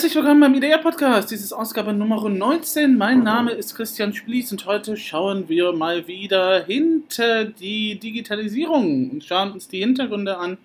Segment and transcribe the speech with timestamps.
[0.00, 1.30] Herzlich willkommen beim IDEA Podcast.
[1.30, 2.96] Dies ist Ausgabe Nummer 19.
[2.96, 9.22] Mein Name ist Christian Splies und heute schauen wir mal wieder hinter die Digitalisierung und
[9.22, 10.56] schauen uns die Hintergründe an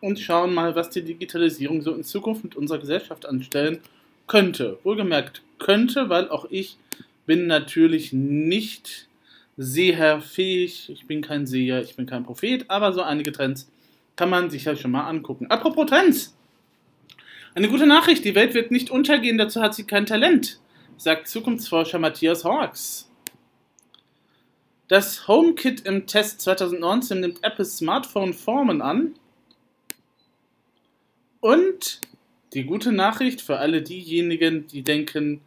[0.00, 3.80] und schauen mal, was die Digitalisierung so in Zukunft mit unserer Gesellschaft anstellen
[4.26, 4.78] könnte.
[4.82, 6.78] Wohlgemerkt könnte, weil auch ich
[7.26, 9.08] bin natürlich nicht
[9.58, 10.88] seherfähig.
[10.88, 13.70] Ich bin kein Seher, ich bin kein Prophet, aber so einige Trends
[14.16, 15.48] kann man sich ja schon mal angucken.
[15.50, 16.34] Apropos Trends.
[17.54, 20.60] Eine gute Nachricht, die Welt wird nicht untergehen, dazu hat sie kein Talent,
[20.96, 23.10] sagt Zukunftsforscher Matthias Hawks.
[24.86, 29.14] Das HomeKit im Test 2019 nimmt Apples Smartphone-Formen an.
[31.40, 32.00] Und
[32.54, 35.40] die gute Nachricht für alle diejenigen, die denken,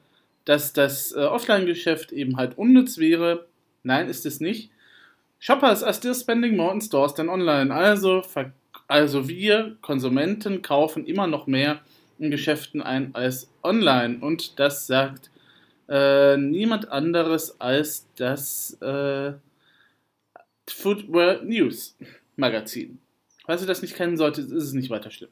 [0.45, 3.47] dass das äh, Offline-Geschäft eben halt unnütz wäre.
[3.83, 4.71] Nein, ist es nicht.
[5.39, 7.73] Shoppers are still spending more in stores than online.
[7.73, 8.21] Also,
[8.87, 11.81] also wir Konsumenten kaufen immer noch mehr
[12.19, 14.19] in Geschäften ein als online.
[14.19, 15.29] Und das sagt
[15.89, 19.33] äh, niemand anderes als das äh,
[20.67, 21.97] Footwear News
[22.35, 22.99] Magazin.
[23.45, 25.29] Falls ihr das nicht kennen solltet, ist es nicht weiter schlimm.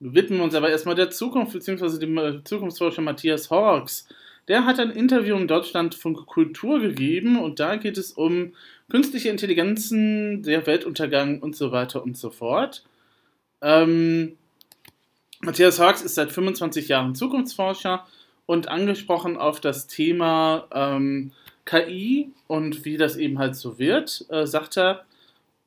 [0.00, 4.08] Wir widmen uns aber erstmal der Zukunft, beziehungsweise dem Zukunftsforscher Matthias Hawks.
[4.48, 8.54] Der hat ein Interview im Deutschlandfunk Kultur gegeben und da geht es um
[8.90, 12.82] künstliche Intelligenzen, der Weltuntergang und so weiter und so fort.
[13.60, 14.38] Ähm,
[15.40, 18.06] Matthias Hawks ist seit 25 Jahren Zukunftsforscher
[18.46, 21.32] und angesprochen auf das Thema ähm,
[21.66, 25.04] KI und wie das eben halt so wird, äh, sagt er,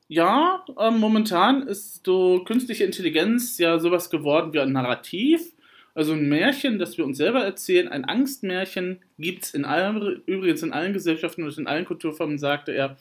[0.07, 5.53] ja, äh, momentan ist so künstliche Intelligenz ja sowas geworden wie ein Narrativ,
[5.93, 10.93] also ein Märchen, das wir uns selber erzählen, ein Angstmärchen gibt es übrigens in allen
[10.93, 12.97] Gesellschaften und in allen Kulturformen, sagte er,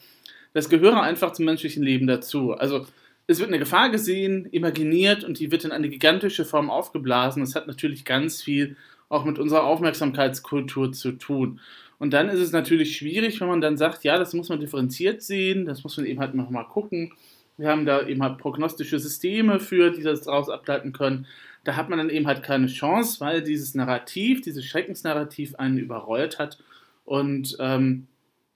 [0.53, 2.53] das gehöre einfach zum menschlichen Leben dazu.
[2.53, 2.85] Also
[3.27, 7.41] es wird eine Gefahr gesehen, imaginiert und die wird in eine gigantische Form aufgeblasen.
[7.41, 8.75] Das hat natürlich ganz viel
[9.07, 11.59] auch mit unserer Aufmerksamkeitskultur zu tun.
[11.99, 15.21] Und dann ist es natürlich schwierig, wenn man dann sagt, ja, das muss man differenziert
[15.21, 17.13] sehen, das muss man eben halt nochmal gucken.
[17.57, 21.27] Wir haben da eben halt prognostische Systeme für, die das daraus ableiten können.
[21.63, 26.39] Da hat man dann eben halt keine Chance, weil dieses Narrativ, dieses Schreckensnarrativ einen überrollt
[26.39, 26.57] hat.
[27.05, 28.07] Und ähm,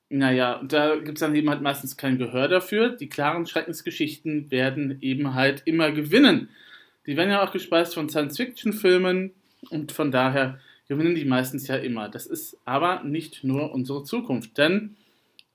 [0.10, 2.90] naja, da gibt es dann eben halt meistens kein Gehör dafür.
[2.90, 6.50] Die klaren Schreckensgeschichten werden eben halt immer gewinnen.
[7.06, 9.32] Die werden ja auch gespeist von Science-Fiction-Filmen
[9.70, 12.10] und von daher gewinnen die meistens ja immer.
[12.10, 14.96] Das ist aber nicht nur unsere Zukunft, denn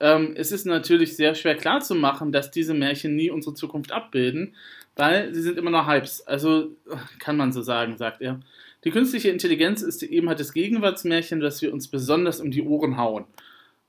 [0.01, 4.55] ähm, es ist natürlich sehr schwer klarzumachen, dass diese Märchen nie unsere Zukunft abbilden,
[4.95, 6.21] weil sie sind immer noch Hypes.
[6.27, 6.75] Also
[7.19, 8.39] kann man so sagen, sagt er.
[8.83, 12.97] Die künstliche Intelligenz ist eben halt das Gegenwartsmärchen, das wir uns besonders um die Ohren
[12.97, 13.25] hauen.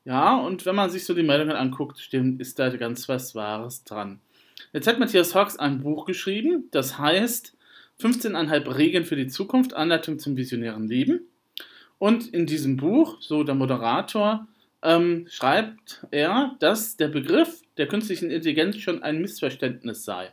[0.04, 3.84] Ja, und wenn man sich so die Meldungen anguckt, stimmt, ist da ganz was Wahres
[3.84, 4.20] dran.
[4.74, 7.56] Jetzt hat Matthias Hawks ein Buch geschrieben, das heißt
[8.00, 11.20] 15,5 Regeln für die Zukunft, Anleitung zum visionären Leben.
[11.98, 14.46] Und in diesem Buch, so der Moderator,
[14.82, 20.32] ähm, schreibt er, dass der Begriff der künstlichen Intelligenz schon ein Missverständnis sei.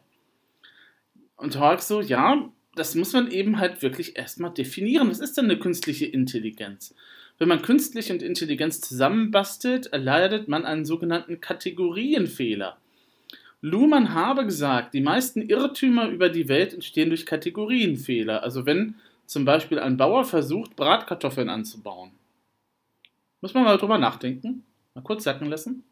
[1.38, 5.10] Und Hawks so, ja, das muss man eben halt wirklich erstmal definieren.
[5.10, 6.96] Was ist denn eine künstliche Intelligenz?
[7.38, 12.78] Wenn man künstlich und Intelligenz zusammenbastelt, erleidet man einen sogenannten Kategorienfehler.
[13.62, 18.44] Luhmann habe gesagt, die meisten Irrtümer über die Welt entstehen durch Kategorienfehler.
[18.44, 18.96] Also wenn
[19.26, 22.12] zum Beispiel ein Bauer versucht, Bratkartoffeln anzubauen.
[23.42, 24.64] Muss man mal drüber nachdenken,
[24.96, 25.84] mal kurz sacken lassen.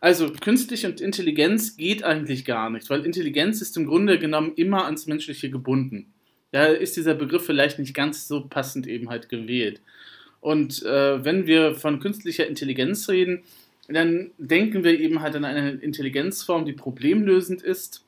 [0.00, 4.86] Also künstlich und Intelligenz geht eigentlich gar nicht, weil Intelligenz ist im Grunde genommen immer
[4.86, 6.12] ans Menschliche gebunden.
[6.52, 9.80] Da ist dieser Begriff vielleicht nicht ganz so passend eben halt gewählt.
[10.40, 13.42] Und äh, wenn wir von künstlicher Intelligenz reden,
[13.88, 18.04] dann denken wir eben halt an eine Intelligenzform, die problemlösend ist.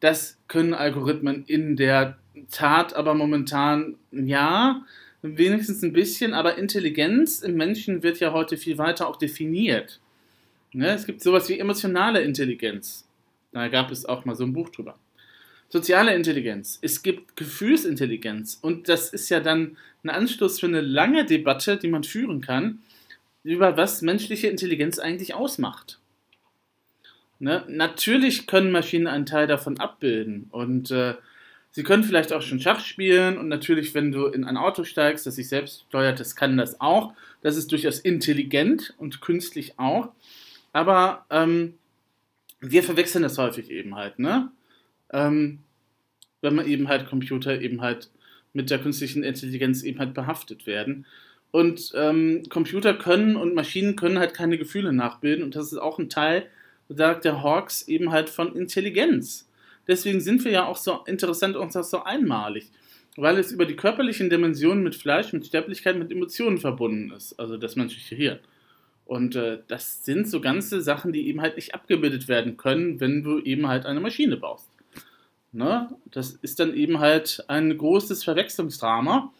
[0.00, 2.18] Das können Algorithmen in der
[2.50, 4.84] Tat aber momentan ja,
[5.22, 10.00] wenigstens ein bisschen, aber Intelligenz im Menschen wird ja heute viel weiter auch definiert.
[10.72, 10.88] Ne?
[10.88, 13.06] Es gibt sowas wie emotionale Intelligenz.
[13.52, 14.96] Da gab es auch mal so ein Buch drüber
[15.72, 21.24] soziale Intelligenz, es gibt Gefühlsintelligenz und das ist ja dann ein Anstoß für eine lange
[21.24, 22.80] Debatte, die man führen kann,
[23.42, 25.98] über was menschliche Intelligenz eigentlich ausmacht.
[27.38, 27.64] Ne?
[27.68, 31.14] Natürlich können Maschinen einen Teil davon abbilden und äh,
[31.72, 35.26] sie können vielleicht auch schon Schach spielen und natürlich, wenn du in ein Auto steigst,
[35.26, 37.14] das sich selbst steuert, das kann das auch.
[37.40, 40.10] Das ist durchaus intelligent und künstlich auch.
[40.72, 41.74] Aber ähm,
[42.60, 44.50] wir verwechseln das häufig eben halt, ne?
[45.12, 45.58] ähm,
[46.40, 48.10] wenn man eben halt Computer eben halt
[48.52, 51.06] mit der künstlichen Intelligenz eben halt behaftet werden.
[51.50, 55.98] Und ähm, Computer können und Maschinen können halt keine Gefühle nachbilden und das ist auch
[55.98, 56.46] ein Teil,
[56.88, 59.48] sagt der Hawks, eben halt von Intelligenz.
[59.88, 62.70] Deswegen sind wir ja auch so interessant und auch so einmalig.
[63.16, 67.58] weil es über die körperlichen Dimensionen mit Fleisch, mit Sterblichkeit, mit Emotionen verbunden ist, also
[67.58, 68.38] das menschliche Hirn.
[69.04, 73.22] Und äh, das sind so ganze Sachen, die eben halt nicht abgebildet werden können, wenn
[73.22, 74.70] du eben halt eine Maschine baust.
[75.52, 75.90] Ne?
[76.10, 79.30] Das ist dann eben halt ein großes Verwechslungsdrama,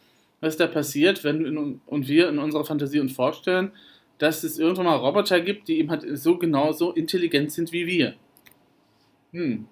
[0.41, 3.73] was da passiert, wenn in, und wir in unserer Fantasie uns vorstellen,
[4.19, 7.87] dass es irgendwann mal Roboter gibt, die eben halt so genau so intelligent sind wie
[7.87, 8.15] wir.
[9.33, 9.67] Hm.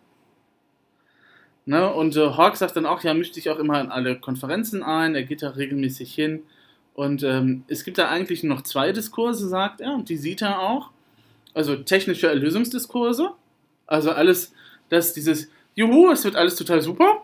[1.67, 1.93] Ne?
[1.93, 5.15] Und äh, Hawk sagt dann auch, ja, mischt sich auch immer in alle Konferenzen ein,
[5.15, 6.43] er geht da regelmäßig hin.
[6.95, 10.61] Und ähm, es gibt da eigentlich noch zwei Diskurse, sagt er, und die sieht er
[10.61, 10.91] auch.
[11.55, 13.31] Also technische Erlösungsdiskurse.
[13.87, 14.53] Also alles,
[14.89, 17.23] dass dieses, juhu, es wird alles total super.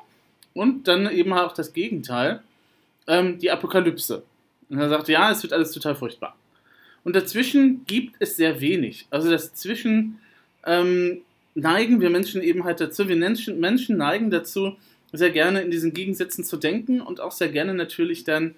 [0.55, 2.43] Und dann eben auch das Gegenteil,
[3.07, 4.23] ähm, die Apokalypse.
[4.69, 6.37] Und er sagt, ja, es wird alles total furchtbar.
[7.05, 9.07] Und dazwischen gibt es sehr wenig.
[9.11, 10.19] Also dazwischen
[10.65, 11.23] ähm,
[11.57, 14.77] neigen wir Menschen eben halt dazu, wir Menschen, Menschen neigen dazu,
[15.13, 18.55] sehr gerne in diesen Gegensätzen zu denken und auch sehr gerne natürlich dann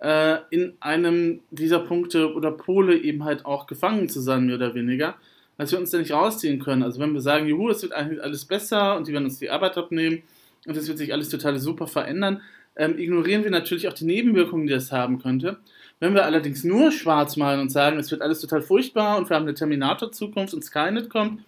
[0.00, 4.74] äh, in einem dieser Punkte oder Pole eben halt auch gefangen zu sein, mehr oder
[4.74, 5.14] weniger,
[5.58, 6.82] als wir uns da nicht rausziehen können.
[6.82, 9.50] Also wenn wir sagen, juhu, es wird eigentlich alles besser und die werden uns die
[9.50, 10.22] Arbeit abnehmen
[10.66, 12.40] und es wird sich alles total super verändern,
[12.76, 15.58] ähm, ignorieren wir natürlich auch die Nebenwirkungen, die das haben könnte.
[16.00, 19.36] Wenn wir allerdings nur schwarz malen und sagen, es wird alles total furchtbar und wir
[19.36, 21.42] haben eine Terminator-Zukunft und Skynet kommt,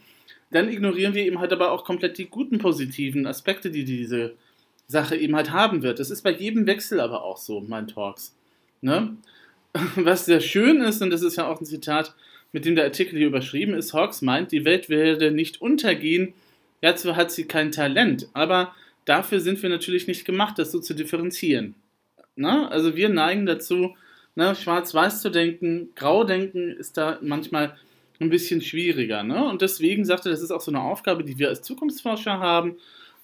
[0.52, 4.34] dann ignorieren wir eben halt aber auch komplett die guten positiven Aspekte, die diese
[4.86, 5.98] Sache eben halt haben wird.
[5.98, 8.36] Das ist bei jedem Wechsel aber auch so, mein Talks.
[8.80, 9.16] Ne?
[9.96, 12.14] Was sehr schön ist, und das ist ja auch ein Zitat,
[12.52, 16.34] mit dem der Artikel hier überschrieben ist, Hawks meint, die Welt werde nicht untergehen,
[16.82, 18.74] dazu hat sie kein Talent, aber
[19.06, 21.74] dafür sind wir natürlich nicht gemacht, das so zu differenzieren.
[22.36, 22.70] Ne?
[22.70, 23.96] Also wir neigen dazu,
[24.34, 27.76] ne, schwarz-weiß zu denken, grau denken ist da manchmal
[28.22, 29.22] ein bisschen schwieriger.
[29.22, 29.44] Ne?
[29.44, 32.76] Und deswegen sagte, das ist auch so eine Aufgabe, die wir als Zukunftsforscher haben,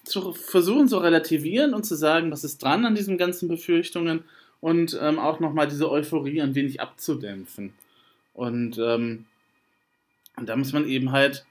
[0.03, 4.23] zu versuchen zu relativieren und zu sagen, was ist dran an diesen ganzen Befürchtungen
[4.61, 7.73] und ähm, auch nochmal diese Euphorie ein wenig abzudämpfen.
[8.33, 9.25] Und, ähm,
[10.37, 11.45] und da muss man eben halt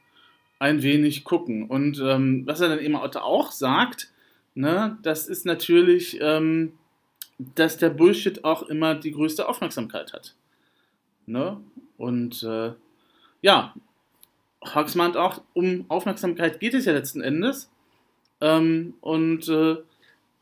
[0.59, 1.65] ein wenig gucken.
[1.65, 4.11] Und ähm, was er dann eben auch sagt,
[4.55, 6.73] ne, das ist natürlich, ähm,
[7.39, 10.35] dass der Bullshit auch immer die größte Aufmerksamkeit hat.
[11.27, 11.61] Ne?
[11.97, 12.73] Und äh,
[13.43, 13.75] ja,
[14.65, 17.71] Hawks meint auch, um Aufmerksamkeit geht es ja letzten Endes.
[18.41, 19.77] Ähm, und äh,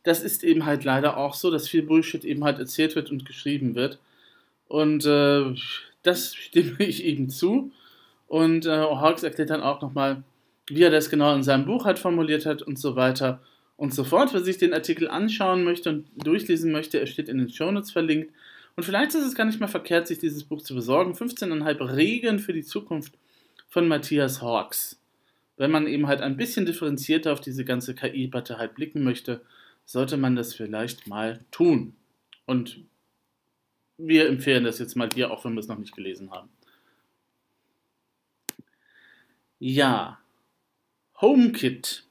[0.02, 3.26] das ist eben halt leider auch so, dass viel Bullshit eben halt erzählt wird und
[3.26, 3.98] geschrieben wird.
[4.68, 5.54] Und äh,
[6.02, 7.72] das stimme ich eben zu.
[8.28, 10.22] Und äh, Hawks erklärt dann auch nochmal,
[10.68, 13.40] wie er das genau in seinem Buch halt formuliert hat und so weiter
[13.76, 14.32] und so fort.
[14.32, 18.32] Wer sich den Artikel anschauen möchte und durchlesen möchte, er steht in den Shownotes verlinkt.
[18.76, 21.14] Und vielleicht ist es gar nicht mal verkehrt, sich dieses Buch zu besorgen.
[21.14, 23.14] 15,5 Regeln für die Zukunft
[23.68, 25.00] von Matthias Hawks.
[25.56, 29.40] Wenn man eben halt ein bisschen differenzierter auf diese ganze KI-Debatte halt blicken möchte,
[29.86, 31.96] sollte man das vielleicht mal tun.
[32.44, 32.80] Und
[33.96, 36.50] wir empfehlen das jetzt mal hier, auch wenn wir es noch nicht gelesen haben.
[39.58, 40.18] Ja,
[41.18, 42.04] HomeKit.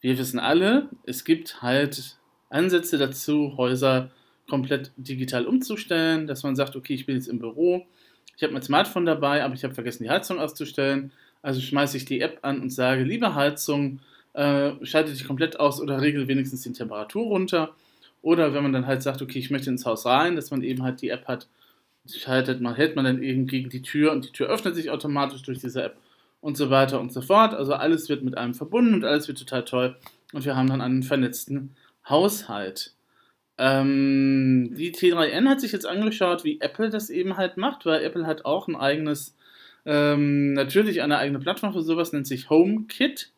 [0.00, 2.18] Wir wissen alle, es gibt halt
[2.50, 4.12] Ansätze dazu, Häuser
[4.48, 7.86] komplett digital umzustellen, dass man sagt, okay, ich bin jetzt im Büro,
[8.36, 11.10] ich habe mein Smartphone dabei, aber ich habe vergessen, die Heizung auszustellen.
[11.42, 14.00] Also schmeiße ich die App an und sage, liebe Heizung,
[14.32, 17.74] äh, schalte dich komplett aus oder regel wenigstens die Temperatur runter.
[18.22, 20.82] Oder wenn man dann halt sagt, okay, ich möchte ins Haus rein, dass man eben
[20.84, 21.48] halt die App hat,
[22.06, 25.42] schaltet man, hält man dann eben gegen die Tür und die Tür öffnet sich automatisch
[25.42, 25.96] durch diese App
[26.40, 27.54] und so weiter und so fort.
[27.54, 29.96] Also alles wird mit einem verbunden und alles wird total toll
[30.32, 31.74] und wir haben dann einen vernetzten
[32.08, 32.92] Haushalt.
[33.58, 38.26] Ähm, die T3N hat sich jetzt angeschaut, wie Apple das eben halt macht, weil Apple
[38.26, 39.36] hat auch ein eigenes,
[39.84, 43.32] ähm, natürlich eine eigene Plattform für sowas, nennt sich HomeKit.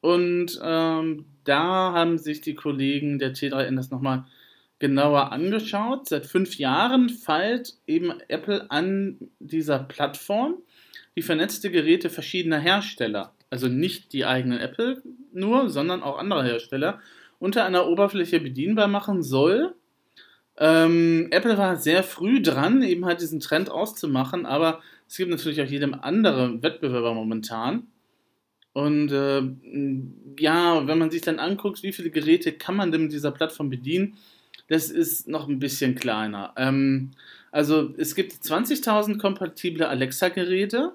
[0.00, 4.26] Und ähm, da haben sich die Kollegen der T3N das nochmal
[4.78, 6.08] genauer angeschaut.
[6.08, 10.56] Seit fünf Jahren feilt eben Apple an dieser Plattform
[11.16, 13.32] die vernetzte Geräte verschiedener Hersteller.
[13.50, 15.02] Also nicht die eigenen Apple
[15.32, 17.00] nur, sondern auch andere Hersteller
[17.38, 19.74] unter einer Oberfläche bedienbar machen soll.
[20.56, 25.60] Ähm, Apple war sehr früh dran, eben halt diesen Trend auszumachen, aber es gibt natürlich
[25.62, 27.86] auch jedem anderen Wettbewerber momentan.
[28.72, 29.42] Und äh,
[30.38, 33.70] ja, wenn man sich dann anguckt, wie viele Geräte kann man denn mit dieser Plattform
[33.70, 34.18] bedienen,
[34.68, 36.52] das ist noch ein bisschen kleiner.
[36.56, 37.12] Ähm,
[37.50, 40.92] also es gibt 20.000 kompatible Alexa-Geräte,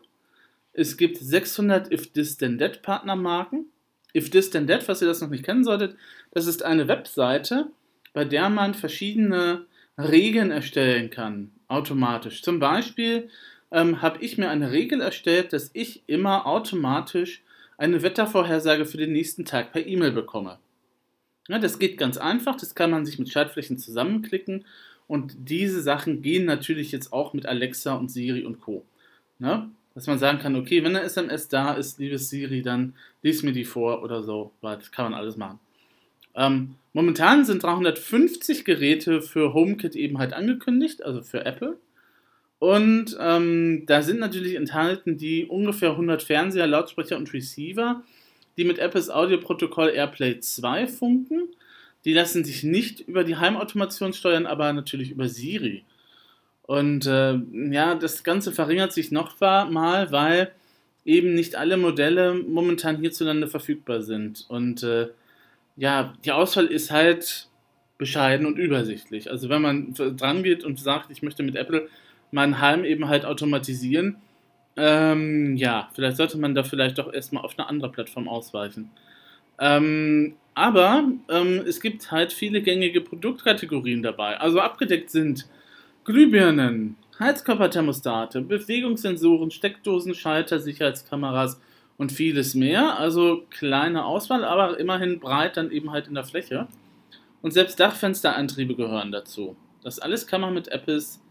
[0.73, 3.65] es gibt 600 If This Then That Partnermarken
[4.15, 5.95] If This Then That, falls ihr das noch nicht kennen solltet,
[6.33, 7.67] das ist eine Webseite,
[8.13, 9.65] bei der man verschiedene
[9.97, 12.41] Regeln erstellen kann, automatisch.
[12.41, 13.29] Zum Beispiel
[13.71, 17.43] ähm, habe ich mir eine Regel erstellt, dass ich immer automatisch
[17.77, 20.57] eine Wettervorhersage für den nächsten Tag per E-Mail bekomme.
[21.47, 24.65] Ja, das geht ganz einfach, das kann man sich mit Schaltflächen zusammenklicken
[25.07, 28.85] und diese Sachen gehen natürlich jetzt auch mit Alexa und Siri und Co.
[29.39, 29.69] Ne?
[29.93, 33.51] Dass man sagen kann, okay, wenn eine SMS da ist, liebes Siri, dann lies mir
[33.51, 34.51] die vor oder so.
[34.61, 35.59] Das kann man alles machen.
[36.35, 41.77] Ähm, momentan sind 350 Geräte für HomeKit eben halt angekündigt, also für Apple.
[42.59, 48.01] Und ähm, da sind natürlich enthalten die ungefähr 100 Fernseher, Lautsprecher und Receiver,
[48.55, 51.49] die mit Apples Audioprotokoll AirPlay 2 funken.
[52.05, 55.83] Die lassen sich nicht über die Heimautomation steuern, aber natürlich über Siri.
[56.63, 57.37] Und äh,
[57.71, 60.51] ja, das Ganze verringert sich noch mal, weil
[61.05, 64.45] eben nicht alle Modelle momentan hierzulande verfügbar sind.
[64.47, 65.09] Und äh,
[65.75, 67.47] ja, die Auswahl ist halt
[67.97, 69.31] bescheiden und übersichtlich.
[69.31, 71.87] Also wenn man dran geht und sagt, ich möchte mit Apple
[72.31, 74.17] meinen Heim eben halt automatisieren,
[74.75, 78.89] ähm, ja, vielleicht sollte man da vielleicht doch erstmal auf eine andere Plattform ausweichen.
[79.59, 84.37] Ähm, aber ähm, es gibt halt viele gängige Produktkategorien dabei.
[84.37, 85.47] Also abgedeckt sind
[86.05, 91.59] Glühbirnen, Heizkörperthermostate, Bewegungssensoren, Steckdosen, Schalter, Sicherheitskameras
[91.97, 92.99] und vieles mehr.
[92.99, 96.67] Also kleine Auswahl, aber immerhin breit dann eben halt in der Fläche.
[97.41, 99.55] Und selbst Dachfensterantriebe gehören dazu.
[99.83, 101.21] Das alles kann man mit Apples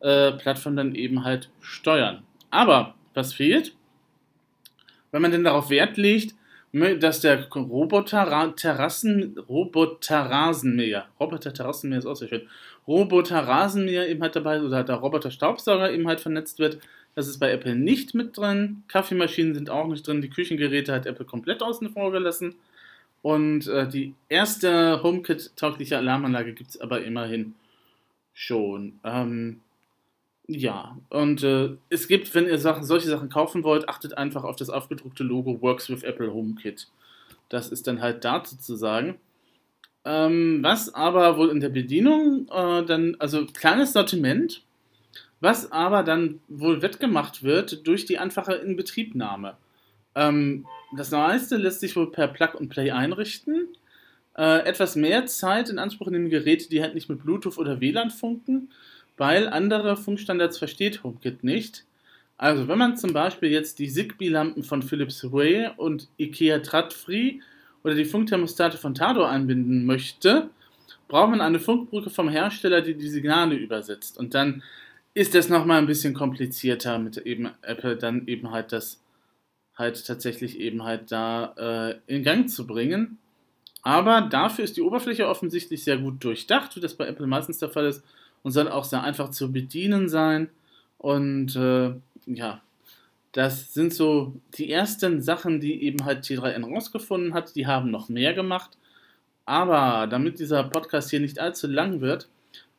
[0.00, 2.22] äh, Plattform dann eben halt steuern.
[2.50, 3.74] Aber was fehlt?
[5.10, 6.34] Wenn man denn darauf Wert legt,
[6.72, 12.48] dass der Roboter Terrassen, Roboter Rasenmäher, Roboter Terrassenmäher ist auch sehr schön,
[12.86, 16.78] Roboter Rasenmäher eben halt dabei oder der Roboter Staubsauger eben halt vernetzt wird.
[17.14, 18.84] Das ist bei Apple nicht mit drin.
[18.88, 20.22] Kaffeemaschinen sind auch nicht drin.
[20.22, 22.54] Die Küchengeräte hat Apple komplett außen vor gelassen.
[23.22, 27.54] Und äh, die erste HomeKit-taugliche Alarmanlage gibt es aber immerhin
[28.32, 29.00] schon.
[29.02, 29.60] Ähm,
[30.46, 34.56] ja, und äh, es gibt, wenn ihr Sachen, solche Sachen kaufen wollt, achtet einfach auf
[34.56, 36.88] das aufgedruckte Logo Works with Apple HomeKit.
[37.48, 39.16] Das ist dann halt dazu zu sagen.
[40.04, 44.62] Ähm, was aber wohl in der Bedienung äh, dann, also kleines Sortiment,
[45.40, 49.56] was aber dann wohl wettgemacht wird durch die einfache Inbetriebnahme.
[50.14, 50.66] Ähm,
[50.96, 53.68] das meiste lässt sich wohl per Plug and Play einrichten.
[54.36, 58.10] Äh, etwas mehr Zeit in Anspruch nehmen Geräte, die halt nicht mit Bluetooth oder WLAN
[58.10, 58.68] funken
[59.18, 61.84] weil andere Funkstandards versteht HomeKit nicht.
[62.38, 67.40] Also wenn man zum Beispiel jetzt die Zigbee-Lampen von Philips Hue und IKEA Tradfree
[67.82, 70.48] oder die Funkthermostate von Tado einbinden möchte,
[71.08, 74.18] braucht man eine Funkbrücke vom Hersteller, die die Signale übersetzt.
[74.18, 74.62] Und dann
[75.18, 79.00] ist das nochmal ein bisschen komplizierter mit eben Apple dann eben halt das
[79.76, 83.18] halt tatsächlich eben halt da äh, in Gang zu bringen.
[83.82, 87.68] Aber dafür ist die Oberfläche offensichtlich sehr gut durchdacht, wie das bei Apple meistens der
[87.68, 88.04] Fall ist
[88.44, 90.50] und soll auch sehr einfach zu bedienen sein.
[90.98, 91.94] Und äh,
[92.26, 92.60] ja,
[93.32, 97.56] das sind so die ersten Sachen, die eben halt T3N rausgefunden hat.
[97.56, 98.78] Die haben noch mehr gemacht.
[99.46, 102.28] Aber damit dieser Podcast hier nicht allzu lang wird,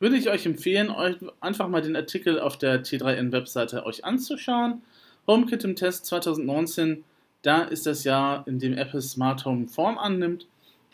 [0.00, 4.82] würde ich euch empfehlen, euch einfach mal den Artikel auf der T3N-Webseite euch anzuschauen.
[5.26, 7.04] HomeKit im Test 2019,
[7.42, 10.46] da ist das Jahr, in dem Apple Smart Home Form annimmt.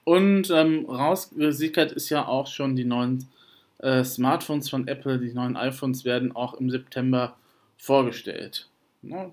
[0.05, 3.27] Und ähm, rausgesickert ist ja auch schon die neuen
[3.79, 7.37] äh, Smartphones von Apple, die neuen iPhones, werden auch im September
[7.77, 8.69] vorgestellt.
[9.03, 9.33] Ja,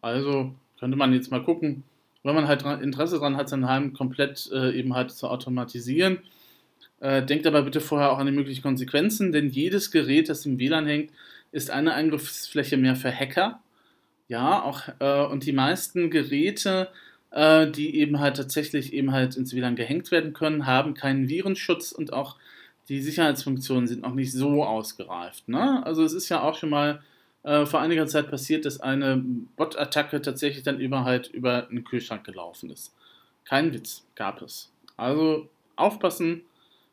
[0.00, 1.84] also könnte man jetzt mal gucken,
[2.24, 6.18] wenn man halt Interesse daran hat, sein Heim komplett äh, eben halt zu automatisieren.
[7.02, 10.60] Äh, denkt aber bitte vorher auch an die möglichen Konsequenzen, denn jedes Gerät, das im
[10.60, 11.10] WLAN hängt,
[11.50, 13.60] ist eine Eingriffsfläche mehr für Hacker.
[14.28, 16.88] Ja, auch äh, und die meisten Geräte,
[17.32, 21.90] äh, die eben halt tatsächlich eben halt ins WLAN gehängt werden können, haben keinen Virenschutz
[21.90, 22.36] und auch
[22.88, 25.48] die Sicherheitsfunktionen sind noch nicht so ausgereift.
[25.48, 25.84] Ne?
[25.84, 27.02] Also es ist ja auch schon mal
[27.42, 29.16] äh, vor einiger Zeit passiert, dass eine
[29.56, 32.94] Bot-Attacke tatsächlich dann über halt über einen Kühlschrank gelaufen ist.
[33.44, 34.70] Kein Witz, gab es.
[34.96, 36.42] Also aufpassen,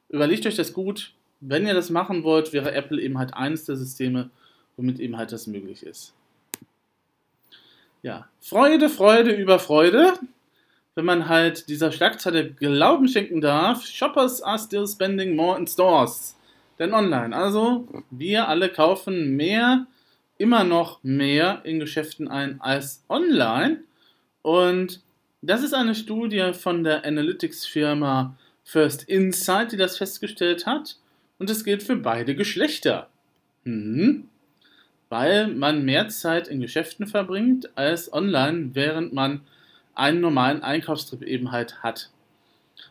[0.09, 1.13] überlegt euch das gut.
[1.41, 4.29] Wenn ihr das machen wollt, wäre Apple eben halt eines der Systeme,
[4.75, 6.13] womit eben halt das möglich ist.
[8.01, 10.13] Ja, Freude, Freude über Freude
[10.99, 16.35] wenn man halt dieser Schlagzeile Glauben schenken darf, Shoppers are still spending more in stores
[16.77, 17.33] than online.
[17.33, 19.87] Also, wir alle kaufen mehr,
[20.37, 23.83] immer noch mehr in Geschäften ein als online.
[24.41, 24.99] Und
[25.41, 28.35] das ist eine Studie von der Analytics-Firma
[28.71, 30.97] First Insight, die das festgestellt hat.
[31.39, 33.09] Und es gilt für beide Geschlechter.
[33.63, 34.25] Mhm.
[35.09, 39.41] Weil man mehr Zeit in Geschäften verbringt als online, während man
[39.95, 42.11] einen normalen Einkaufstrip eben halt hat.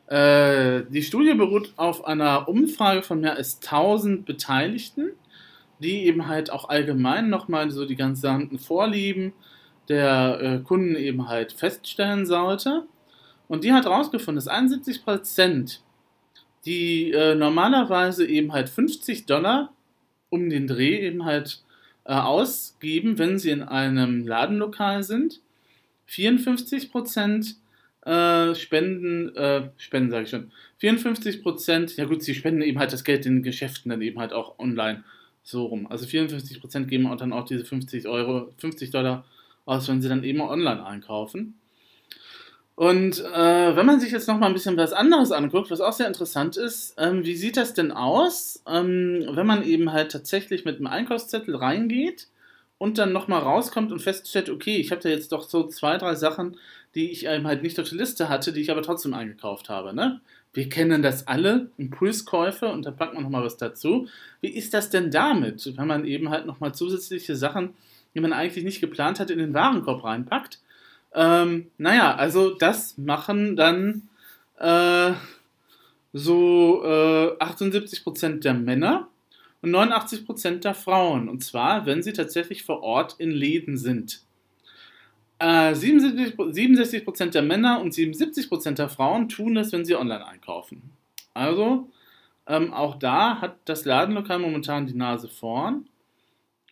[0.08, 5.12] Äh, die Studie beruht auf einer Umfrage von mehr als 1000 Beteiligten,
[5.78, 9.32] die eben halt auch allgemein nochmal so die ganzen Vorlieben
[9.88, 12.84] der äh, Kunden eben halt feststellen sollte.
[13.48, 15.80] Und die hat herausgefunden, dass 71%
[16.64, 19.72] die äh, normalerweise eben halt 50 Dollar
[20.28, 21.62] um den Dreh eben halt
[22.04, 25.40] äh, ausgeben, wenn sie in einem Ladenlokal sind.
[26.06, 27.56] 54 Prozent
[28.02, 32.92] äh, spenden, äh, spenden sage ich schon, 54 Prozent, ja gut, sie spenden eben halt
[32.92, 35.04] das Geld in den Geschäften dann eben halt auch online
[35.42, 35.86] so rum.
[35.86, 39.24] Also 54 Prozent geben auch dann auch diese 50 Euro, 50 Dollar
[39.64, 41.57] aus, wenn sie dann eben online einkaufen.
[42.78, 45.92] Und äh, wenn man sich jetzt noch mal ein bisschen was anderes anguckt, was auch
[45.92, 50.64] sehr interessant ist, ähm, wie sieht das denn aus, ähm, wenn man eben halt tatsächlich
[50.64, 52.28] mit einem Einkaufszettel reingeht
[52.78, 55.98] und dann noch mal rauskommt und feststellt, okay, ich habe da jetzt doch so zwei,
[55.98, 56.56] drei Sachen,
[56.94, 59.92] die ich eben halt nicht auf der Liste hatte, die ich aber trotzdem eingekauft habe.
[59.92, 60.20] Ne?
[60.52, 64.06] Wir kennen das alle, Impulskäufe und da packt man noch mal was dazu.
[64.40, 67.70] Wie ist das denn damit, wenn man eben halt noch mal zusätzliche Sachen,
[68.14, 70.60] die man eigentlich nicht geplant hat, in den Warenkorb reinpackt?
[71.14, 74.08] Ähm, naja, also das machen dann
[74.58, 75.12] äh,
[76.12, 79.08] so äh, 78% der Männer
[79.62, 81.28] und 89% der Frauen.
[81.28, 84.22] Und zwar, wenn sie tatsächlich vor Ort in Läden sind.
[85.38, 90.90] Äh, 77%, 67% der Männer und 77% der Frauen tun das, wenn sie online einkaufen.
[91.34, 91.88] Also,
[92.46, 95.88] ähm, auch da hat das Ladenlokal momentan die Nase vorn.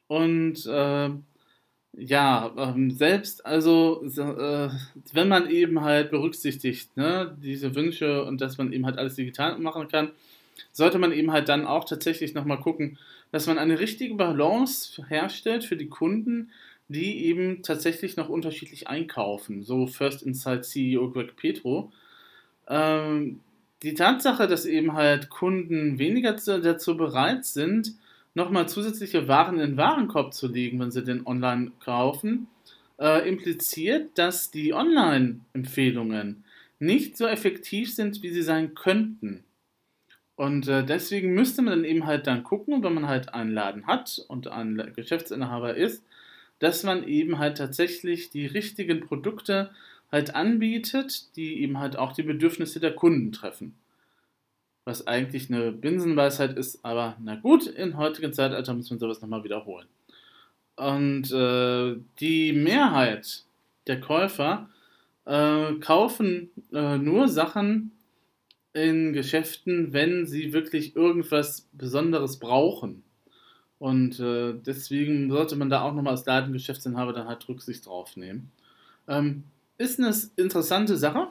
[0.09, 1.11] Und äh,
[1.97, 4.69] ja, ähm, selbst, also, äh,
[5.13, 9.59] wenn man eben halt berücksichtigt, ne, diese Wünsche und dass man eben halt alles digital
[9.59, 10.11] machen kann,
[10.73, 12.99] sollte man eben halt dann auch tatsächlich nochmal gucken,
[13.33, 16.51] dass man eine richtige Balance herstellt für die Kunden,
[16.89, 19.65] die eben tatsächlich noch unterschiedlich einkaufen.
[19.65, 21.93] So First Insight CEO Greg Petro.
[22.69, 23.41] Ähm,
[23.83, 27.95] die Tatsache, dass eben halt Kunden weniger dazu bereit sind,
[28.37, 32.49] nochmal zusätzliche Waren in den Warenkorb zu legen, wenn sie den online kaufen,
[33.01, 36.45] äh, impliziert, dass die Online-Empfehlungen
[36.79, 39.43] nicht so effektiv sind, wie sie sein könnten.
[40.37, 43.87] Und äh, deswegen müsste man dann eben halt dann gucken, wenn man halt einen Laden
[43.87, 46.05] hat und ein Geschäftsinhaber ist,
[46.59, 49.71] dass man eben halt tatsächlich die richtigen Produkte
[50.13, 53.75] halt anbietet, die eben halt auch die Bedürfnisse der Kunden treffen
[54.87, 59.43] was eigentlich eine Binsenweisheit ist, aber na gut, in heutigen Zeitalter muss man sowas nochmal
[59.43, 59.89] wiederholen.
[60.77, 63.45] Und äh, die Mehrheit
[63.89, 64.71] der Käufer
[65.25, 67.91] äh, kaufen äh, nur Sachen
[68.73, 73.03] in Geschäften, wenn sie wirklich irgendwas Besonderes brauchen.
[73.81, 78.53] Und äh, deswegen sollte man da auch nochmal als Ladengeschäftsinhaber dann halt Rücksicht drauf nehmen.
[79.09, 79.43] Ähm,
[79.79, 81.29] ist eine interessante Sache.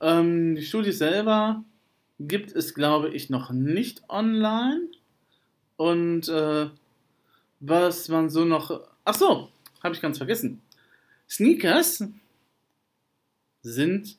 [0.00, 1.62] Ähm, die Studie selber
[2.18, 4.88] gibt es, glaube ich, noch nicht online.
[5.76, 6.68] Und äh,
[7.60, 8.80] was man so noch.
[9.04, 9.50] Ach so,
[9.82, 10.62] habe ich ganz vergessen.
[11.28, 12.04] Sneakers
[13.62, 14.16] sind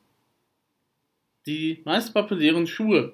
[1.45, 3.13] die meist populären Schuhe.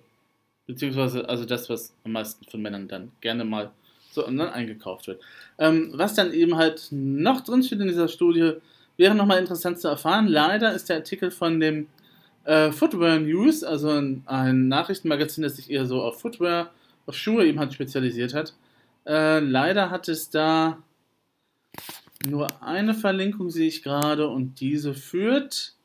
[0.66, 3.72] Beziehungsweise also das, was am meisten von Männern dann gerne mal
[4.12, 5.22] so online eingekauft wird.
[5.58, 8.54] Ähm, was dann eben halt noch drin steht in dieser Studie,
[8.98, 10.28] wäre nochmal interessant zu erfahren.
[10.28, 11.88] Leider ist der Artikel von dem
[12.46, 16.72] äh, Footwear News, also ein, ein, Nachrichtenmagazin, das sich eher so auf Footwear,
[17.06, 18.54] auf Schuhe eben halt spezialisiert hat.
[19.06, 20.78] Äh, leider hat es da
[22.28, 25.76] nur eine Verlinkung, sehe ich gerade, und diese führt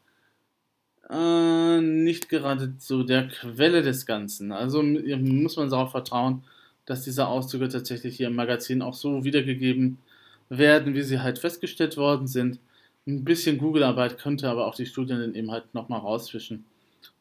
[1.11, 4.53] äh, nicht gerade zu der Quelle des Ganzen.
[4.53, 6.45] Also muss man darauf vertrauen,
[6.87, 9.99] dass diese Auszüge tatsächlich hier im Magazin auch so wiedergegeben
[10.49, 12.61] werden, wie sie halt festgestellt worden sind.
[13.09, 16.67] Ein bisschen Google-Arbeit könnte aber auch die Studien dann eben halt nochmal rausfischen,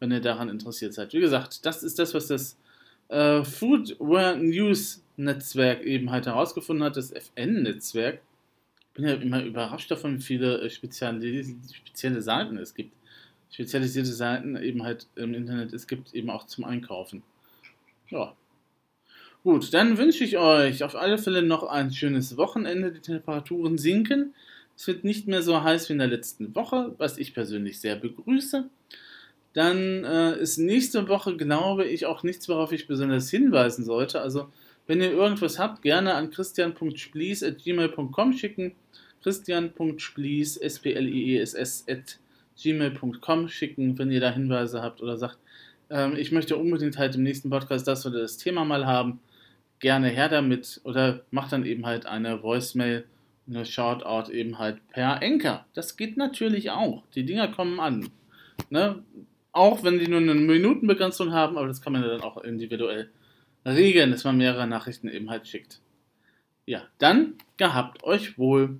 [0.01, 1.13] wenn ihr daran interessiert seid.
[1.13, 2.57] Wie gesagt, das ist das, was das
[3.07, 8.19] äh, Foodware News Netzwerk eben halt herausgefunden hat, das FN-Netzwerk.
[8.79, 12.91] Ich bin ja immer überrascht davon, wie viele äh, spezielle, spezielle Seiten es gibt.
[13.49, 17.23] Spezialisierte Seiten eben halt im Internet es gibt, eben auch zum Einkaufen.
[18.09, 18.35] Ja.
[19.43, 22.91] Gut, dann wünsche ich euch auf alle Fälle noch ein schönes Wochenende.
[22.91, 24.33] Die Temperaturen sinken.
[24.77, 27.95] Es wird nicht mehr so heiß wie in der letzten Woche, was ich persönlich sehr
[27.95, 28.69] begrüße.
[29.53, 34.21] Dann äh, ist nächste Woche, glaube ich, auch nichts, worauf ich besonders hinweisen sollte.
[34.21, 34.49] Also,
[34.85, 38.75] wenn ihr irgendwas habt, gerne an christian.splies.gmail.com schicken.
[39.23, 42.19] christian.splies, S-P-L-I-E-S-S, at
[42.61, 45.39] gmail.com schicken, wenn ihr da Hinweise habt oder sagt,
[45.89, 49.21] ähm, ich möchte unbedingt halt im nächsten Podcast das oder das Thema mal haben.
[49.79, 53.05] Gerne her damit oder macht dann eben halt eine Voicemail
[53.47, 55.65] eine Shoutout eben halt per Enker.
[55.73, 57.03] Das geht natürlich auch.
[57.15, 58.09] Die Dinger kommen an.
[58.69, 59.03] Ne?
[59.51, 63.09] Auch wenn die nur eine Minutenbegrenzung haben, aber das kann man ja dann auch individuell
[63.65, 65.79] regeln, dass man mehrere Nachrichten eben halt schickt.
[66.65, 68.79] Ja, dann gehabt euch wohl.